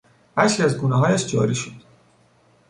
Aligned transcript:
اشک 0.37 0.59
از 0.59 0.77
گونههایش 0.77 1.27
جاری 1.27 1.55
شد. 1.55 1.71